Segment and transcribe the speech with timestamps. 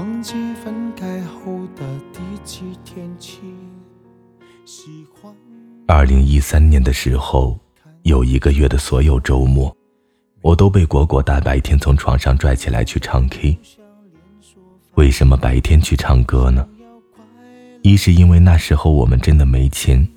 [0.00, 3.40] 忘记分开后的第几天起。
[5.86, 7.60] 二零一三年的时候，
[8.04, 9.76] 有一个月的所有周末，
[10.40, 13.58] 我都被果果大白天从床上拽起来去唱 K。
[14.94, 16.66] 为什么白天去唱歌呢？
[17.82, 20.08] 一是因为那时候我们真的没钱，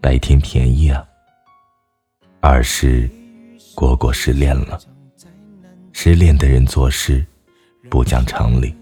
[0.00, 1.06] 白天便宜啊。
[2.40, 3.08] 二是
[3.72, 4.76] 果果失恋了，
[5.92, 7.24] 失恋的人做事
[7.90, 8.74] 不讲常理。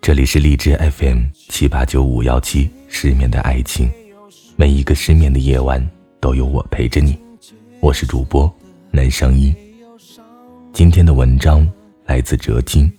[0.00, 3.90] 这里是荔枝 FM 七八九五幺七，失眠的爱情，
[4.56, 5.86] 每一个失眠的夜晚
[6.20, 7.18] 都有我陪着你。
[7.80, 8.52] 我是主播
[8.90, 9.54] 南声音。
[10.72, 11.70] 今天的文章
[12.06, 12.90] 来自哲金。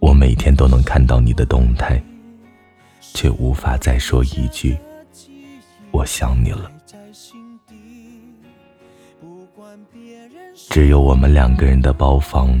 [0.00, 2.02] 我每天都能看到你的动态。
[3.14, 4.76] 却无法再说一句
[5.92, 6.70] “我想你了”。
[10.68, 12.58] 只有我们两个人的包房，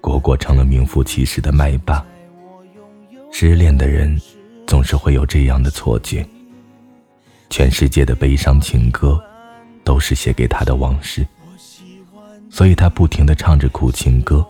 [0.00, 2.04] 果果成了名副其实的麦霸。
[3.30, 4.20] 失恋的人
[4.66, 6.26] 总是会有这样的错觉：
[7.50, 9.22] 全世界的悲伤情歌
[9.84, 11.26] 都是写给他的往事，
[12.50, 14.46] 所以他不停的唱着苦情歌。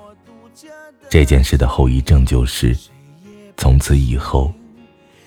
[1.09, 2.77] 这件事的后遗症就是，
[3.57, 4.53] 从此以后。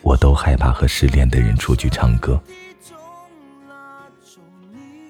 [0.02, 2.42] 我都害怕和失恋的人出去唱歌。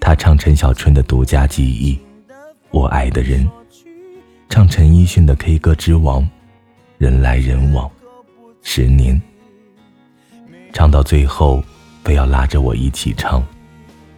[0.10, 1.94] 他唱陈小春的《独家记忆》，
[2.72, 3.48] 我爱的人；
[4.50, 6.24] 唱陈奕迅的《K 歌之王》，
[6.98, 7.88] 人来人往，
[8.64, 9.22] 十年。
[10.74, 11.64] 唱到最后，
[12.04, 13.46] 非要拉着我一起唱，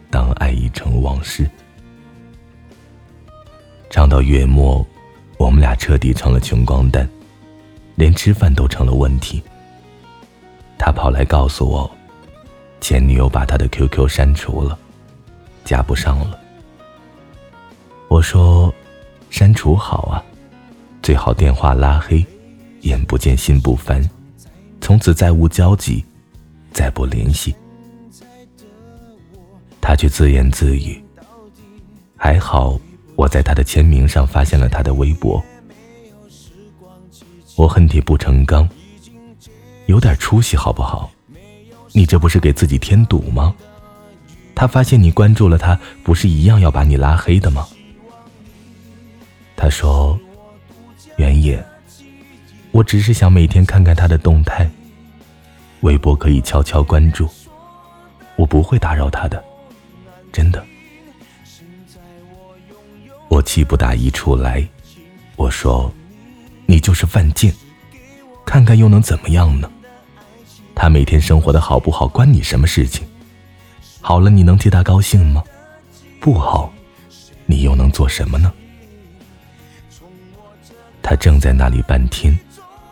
[0.09, 1.45] 当爱已成往事。
[3.89, 4.87] 唱到月末，
[5.37, 7.05] 我们俩彻底成了穷光蛋，
[7.95, 9.43] 连吃饭都成了问题。
[10.77, 11.91] 他跑来告诉我，
[12.79, 14.79] 前女友把他的 QQ 删除了，
[15.63, 16.39] 加不上了。
[18.07, 18.73] 我说，
[19.29, 20.23] 删除好啊，
[21.01, 22.25] 最好电话拉黑，
[22.81, 24.07] 眼不见心不烦，
[24.81, 26.03] 从此再无交集，
[26.71, 27.55] 再不联系。
[29.79, 31.03] 他却自言自语
[32.17, 32.79] ：“还好，
[33.15, 35.43] 我在他的签名上发现了他的微博。”
[37.57, 38.67] 我恨铁不成钢。
[39.87, 41.11] 有点出息好不好？
[41.91, 43.53] 你这不是给自己添堵吗？
[44.61, 47.67] 他发现你关注了他，不是一样要把你拉黑的吗？
[49.55, 50.19] 他说
[51.17, 51.65] ：“原野，
[52.69, 54.69] 我只是想每天看看他的动态，
[55.79, 57.27] 微博可以悄悄关注，
[58.35, 59.43] 我不会打扰他的，
[60.31, 60.63] 真的。”
[63.29, 64.63] 我气不打一处来，
[65.37, 65.91] 我说
[66.69, 67.51] ：“你就是犯贱，
[68.45, 69.67] 看看又能怎么样呢？”
[70.75, 73.07] 他每天生活的好不好，关你什么事情？
[74.01, 75.43] 好了，你能替他高兴吗？
[76.19, 76.73] 不好，
[77.45, 78.51] 你又能做什么呢？
[81.01, 82.37] 他正在那里半天，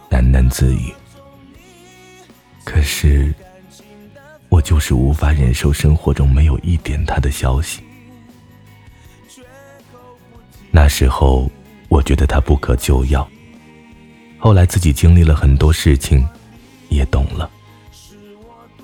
[0.09, 0.93] 喃喃自语。
[2.63, 3.33] 可是，
[4.49, 7.81] 我就是无法忍受生活中没有一点他的消息。
[10.71, 11.49] 那时候，
[11.87, 13.27] 我觉得他不可救药。
[14.37, 16.25] 后来自己经历了很多事情，
[16.89, 17.49] 也懂了。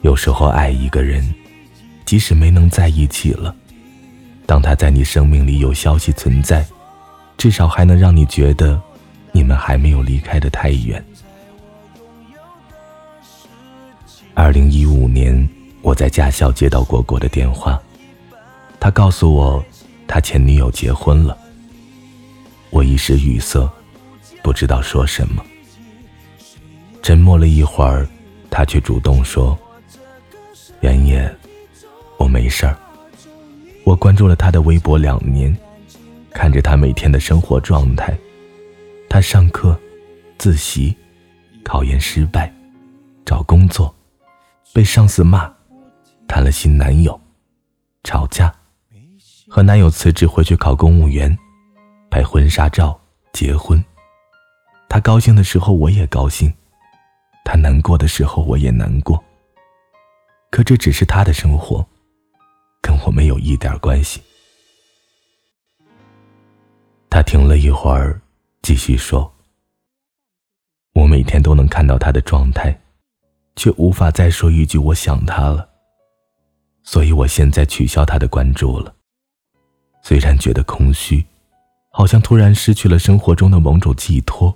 [0.02, 1.24] 有时候爱一个人，
[2.06, 3.54] 即使没能在一起了，
[4.46, 6.66] 当他在你生命里有消息存在，
[7.36, 8.80] 至少还能让你觉得，
[9.32, 11.04] 你们还没有离开的太远。
[14.36, 15.50] 二零一五年，
[15.82, 17.82] 我在驾校接到果果的电话，
[18.80, 19.64] 他告诉我，
[20.08, 21.36] 他前女友结婚了。
[22.70, 23.68] 我一时语塞，
[24.44, 25.44] 不知道说什么。
[27.02, 28.08] 沉默了一会儿，
[28.52, 29.58] 他却主动说。
[30.82, 31.34] 原野，
[32.18, 32.78] 我没事儿。
[33.84, 35.56] 我关注了他的微博两年，
[36.32, 38.18] 看着他每天的生活状态，
[39.10, 39.80] 他上课、
[40.38, 40.96] 自习、
[41.64, 42.52] 考研失败、
[43.26, 43.94] 找工作、
[44.74, 45.52] 被上司骂、
[46.28, 47.20] 谈了新男友、
[48.04, 48.54] 吵架、
[49.48, 51.38] 和男友辞职回去考公务员、
[52.10, 53.00] 拍婚纱照、
[53.34, 53.84] 结婚。
[54.90, 56.52] 他高兴的时候我也高兴，
[57.44, 59.24] 他难过的时候我也难过。
[60.50, 61.86] 可这只是他的生活，
[62.86, 64.22] 跟我没有一点关系。
[67.10, 68.22] 他停了一会儿，
[68.62, 69.34] 继续说
[70.94, 72.80] ：“我每天都能看到他的状态，
[73.56, 75.68] 却无法再说一句我想他了。
[76.84, 78.94] 所以我现在取消他的关注了。
[80.04, 81.26] 虽然觉得空虚，
[81.92, 84.56] 好像突然失去了生活中的某种寄托，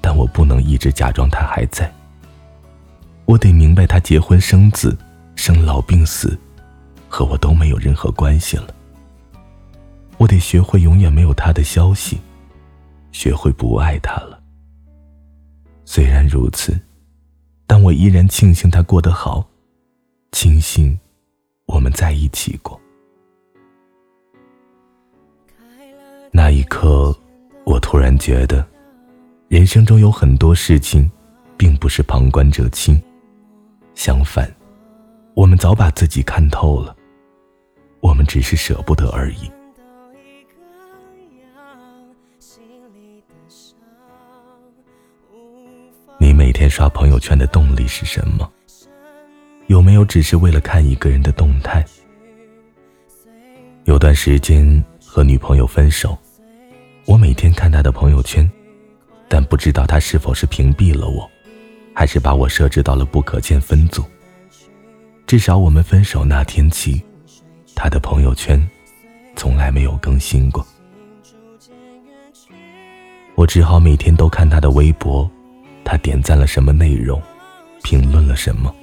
[0.00, 1.92] 但我不能一直假装他还在。”
[3.26, 4.96] 我得明白，他结婚生子、
[5.34, 6.38] 生老病死，
[7.16, 8.66] 和我都没有任何关系了。
[10.18, 12.20] 我得学会永远没有他的消息，
[13.10, 14.38] 学会不爱他了。
[15.86, 16.78] 虽然如此，
[17.66, 19.48] 但我依然庆幸他过得好，
[20.32, 20.98] 庆幸
[21.64, 22.78] 我们在一起过。
[26.30, 27.16] 那一刻，
[27.64, 28.62] 我突然觉得，
[29.48, 31.10] 人生中有很多事情，
[31.56, 33.02] 并不是旁观者清，
[33.94, 34.54] 相反，
[35.34, 36.94] 我们早把自己看透了，
[38.00, 39.50] 我们只是舍不得而已。
[46.18, 48.50] 你每天刷朋友圈的动力是什么？
[49.66, 51.84] 有没有只是为了看一个人的动态？
[53.84, 56.16] 有段时间和女朋友分手，
[57.04, 58.48] 我每天看她的朋友圈，
[59.28, 61.28] 但不知道她是否是屏蔽了我，
[61.94, 64.02] 还是把我设置到了不可见分组。
[65.26, 67.04] 至少我们分手那天起，
[67.76, 68.60] 她的朋友圈
[69.36, 70.66] 从来没有更新过。
[73.36, 75.30] 我只好每天都看她的微博。
[75.88, 77.22] 他点赞了什么内容，
[77.84, 78.74] 评论了什么？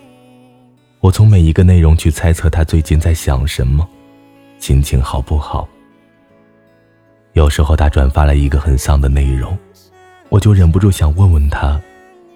[1.02, 3.86] 我从每一个内容去猜测他最近在想什么，
[4.58, 5.68] 心情好不好。
[7.34, 9.58] 有时候他转发了一个很丧的内容，
[10.30, 11.78] 我就忍不住想问问他，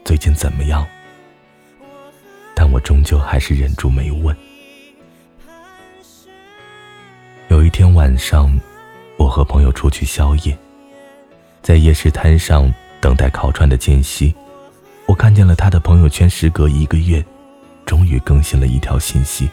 [0.04, 0.86] 最近怎么样？
[2.54, 4.36] 但我终究还是忍住没问。
[7.50, 8.52] 有一天晚上，
[9.18, 10.58] 我和朋友出去宵夜，
[11.62, 14.36] 在夜市摊上等待烤串的间隙。
[15.06, 17.24] 我看见了他的朋友圈，时隔一个月，
[17.86, 19.50] 终于更新了一条信息。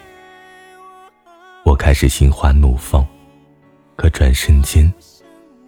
[1.63, 3.07] 我开始心花怒放，
[3.95, 4.93] 可转瞬间，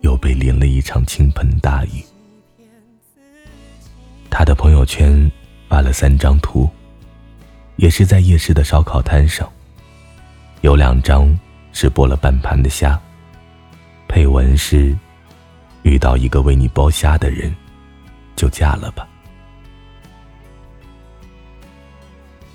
[0.01, 2.05] 又被淋了一场倾盆大雨。
[4.29, 5.31] 他的朋友圈
[5.69, 6.69] 发了三张图，
[7.77, 9.49] 也是在夜市的烧烤摊上，
[10.63, 11.27] 有两张
[11.79, 12.99] 是剥了半盘的虾，
[14.09, 14.97] 配文是
[15.85, 17.55] ：“遇到一个为你剥虾的人，
[18.35, 19.07] 就嫁了吧。”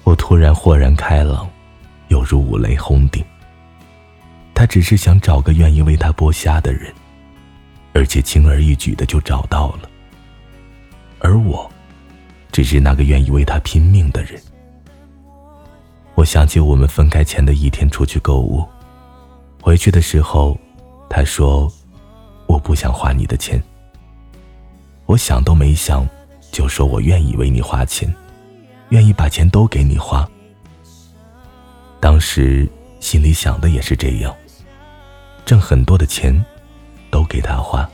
[0.04, 1.48] 我突然豁然开朗，
[2.08, 3.24] 犹如五雷轰顶。
[4.56, 6.92] 他只是想找个愿意为他剥虾的人，
[7.94, 9.88] 而且轻而易举的就找到了。
[11.20, 11.72] 而我，
[12.52, 14.42] 只是那个愿意为他拼命的人。
[16.16, 18.68] 我想起我们分开前的一天出去购物，
[19.62, 20.58] 回去的时候，
[21.10, 21.72] 他说
[22.48, 23.62] ：“我不想花你的钱。”
[25.06, 26.08] 我想都没想，
[26.52, 28.14] 就说我愿意为你花钱。
[28.90, 30.30] 愿意把钱都给你花，
[32.02, 32.68] 当时
[33.00, 34.36] 心里想的也是这样，
[35.46, 36.44] 挣很多的钱，
[37.10, 37.90] 都给他花。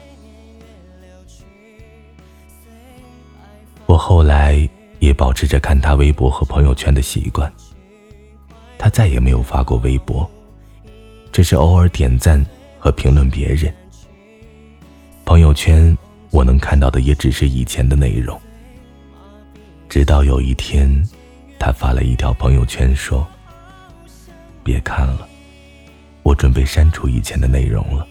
[3.85, 4.67] 我后来
[4.97, 7.51] 也保持着看他微博和朋友圈的习惯，
[8.79, 10.27] 他再也没有发过微博，
[11.37, 12.43] 只是偶尔点赞
[12.79, 13.71] 和评论别人。
[15.23, 15.95] 朋友圈
[16.31, 18.41] 我能看到的也只是以前的内容。
[19.87, 20.91] 直到有一天，
[21.59, 23.23] 他发了一条朋友圈说
[24.65, 25.29] ：“别看了，
[26.23, 28.07] 我准备删除以前的内容了。”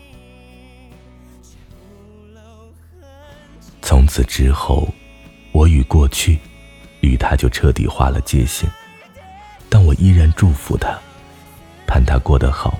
[3.83, 4.87] 从此之后，
[5.51, 6.39] 我与过去，
[7.01, 8.71] 与他就彻底划了界限。
[9.69, 10.97] 但我依然祝福他，
[11.89, 12.79] 盼他过得好。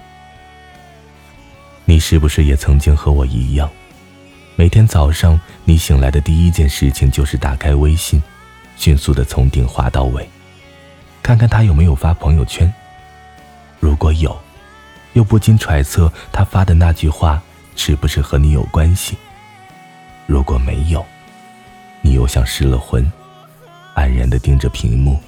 [1.89, 3.71] 你是不是也曾经和我一样，
[4.57, 8.21] 每天早上你醒来的第一件事情就是打开微信？
[8.77, 10.29] 迅速的从顶滑到尾，
[11.23, 12.71] 看看他有没有发朋友圈。
[13.79, 14.37] 如果有，
[15.13, 17.41] 又不禁揣测他发的那句话
[17.77, 19.17] 是不是和你有关系。
[20.27, 21.07] 如果没有，
[22.03, 23.11] 你又像失了魂，
[23.95, 25.19] 黯然的盯着屏幕，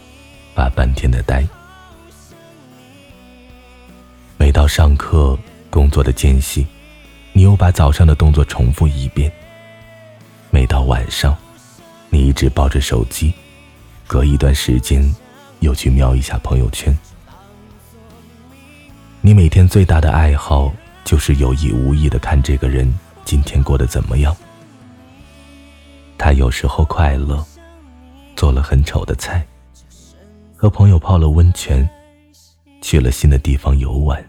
[0.57, 1.47] 发半天的呆。
[4.37, 5.39] 每到上课、
[5.79, 6.67] 工作的间隙，
[7.33, 9.33] 你又把早上的动作重复一遍。
[10.51, 11.37] 每到晚上。
[12.11, 13.33] 你一直抱着手机，
[14.09, 15.09] 隔一段时间
[15.61, 16.99] 又去瞄一下朋友圈。
[19.21, 20.73] 你每天最大的爱好
[21.05, 22.93] 就是有意无意的看这个人
[23.25, 24.37] 今天过得怎么样。
[26.17, 27.47] 他有时候快乐，
[28.35, 29.47] 做了很丑的菜，
[30.57, 31.89] 和朋友泡了温泉，
[32.83, 34.28] 去了新的地方游玩，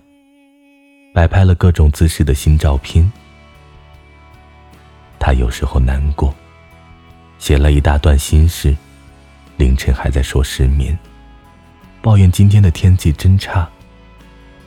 [1.20, 3.12] 摆拍了各种姿势的新照片。
[5.20, 6.34] 他有时候难过。
[7.38, 8.74] 写了一大段心事，
[9.58, 10.98] 凌晨还在说失眠，
[12.02, 13.68] 抱怨今天的天气真差，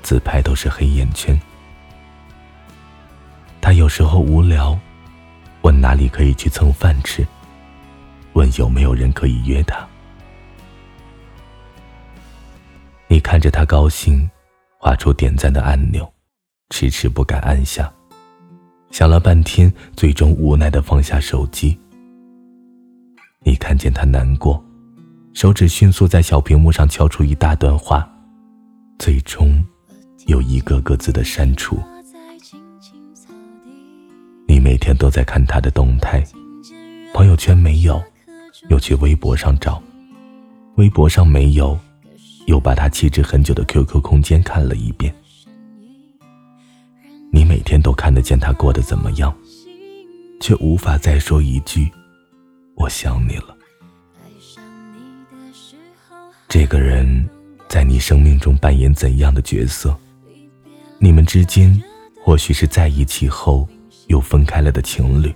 [0.03, 1.35] 自拍都是黑眼圈。
[3.59, 4.79] 他有时候无聊，
[5.63, 7.27] 问哪里可以去蹭饭吃，
[8.35, 9.89] 问有没有人可以约他。
[13.09, 14.31] 你看着他高兴，
[14.77, 16.12] 画出点赞的按钮，
[16.73, 17.93] 迟迟不敢按下，
[18.91, 21.79] 想了半天，最终无奈的放下手机。
[23.45, 24.65] 你看见他难过，
[25.35, 28.11] 手指迅速在小屏幕上敲出一大段话，
[28.99, 29.63] 最终
[30.29, 31.79] 有一个个字的删除。
[34.49, 36.25] 你每天都在看他的动态，
[37.13, 38.03] 朋友圈没有，
[38.71, 39.81] 又去微博上找，
[40.77, 41.79] 微博上没有，
[42.47, 45.15] 又把他弃置很久的 QQ 空间看了一遍。
[47.35, 49.35] 你每天都看得见他过得怎么样，
[50.39, 51.91] 却无法再说一句
[52.77, 53.57] “我想你了”。
[56.47, 57.27] 这个人
[57.71, 59.99] 在你生命中扮演怎样的角色？
[60.99, 61.83] 你们之间
[62.23, 63.67] 或许是在一起后
[64.09, 65.35] 又分开了的情侣，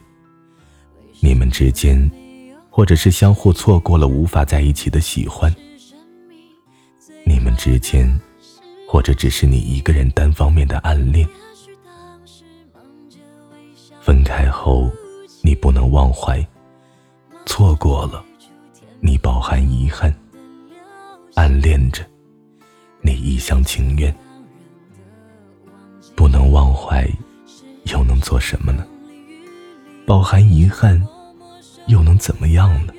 [1.21, 1.99] 你们之间
[2.69, 5.50] 或者是相互错过了无法在一起的喜欢，
[7.25, 8.07] 你们之间
[8.87, 11.26] 或者只是你一个人单方面的暗恋。
[14.07, 14.89] 分开后，
[15.43, 16.41] 你不能忘怀；
[17.45, 18.25] 错过了，
[19.01, 20.09] 你饱含遗憾；
[21.35, 22.05] 暗恋着，
[23.01, 24.17] 你一厢情愿。
[26.15, 27.05] 不能忘怀，
[27.87, 28.87] 又能做什么呢？
[30.07, 31.05] 饱含遗憾，
[31.89, 32.93] 又能怎么样呢？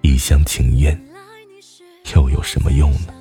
[0.00, 1.00] 一厢情愿，
[2.16, 3.14] 又有什么用呢？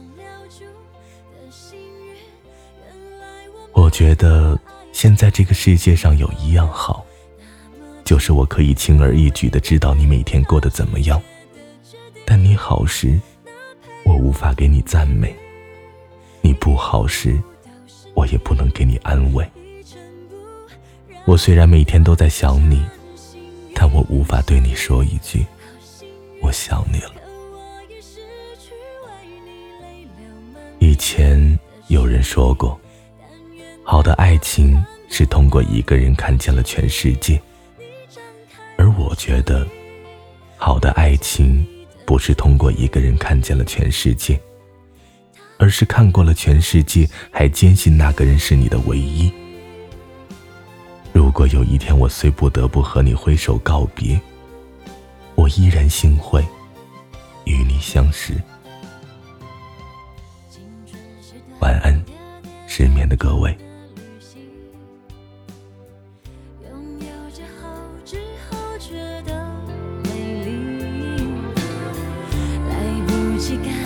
[3.74, 4.60] 我觉得。
[4.94, 7.06] 现在这个世界上有一样好，
[8.04, 11.22] 就是我可以轻而易举的知道你每天过得怎么样。
[12.26, 13.20] 但你好时，
[14.06, 15.30] 我无法给你赞美；
[16.42, 17.42] 你不好时，
[18.14, 19.48] 我也不能给你安慰。
[21.26, 22.84] 我虽然每天都在想你，
[23.74, 25.46] 但我无法对你说一句
[26.42, 27.12] “我想你了”。
[30.80, 32.80] 以前有人说过。
[33.92, 37.38] 好的爱情是通过一个人看见了全世界，
[38.78, 39.68] 而我觉得，
[40.56, 41.68] 好的爱情
[42.06, 44.40] 不是通过一个人看见了全世界，
[45.58, 49.30] 而是看过了全世界，还坚信那个人是你的唯一。
[51.12, 54.18] 如果有一天我虽不得不和你挥手告别，
[55.36, 56.42] 我依然幸会
[57.44, 58.42] 与你相识。
[61.60, 62.02] 晚安，
[62.68, 63.54] 失眠的各位。
[73.52, 73.81] 時間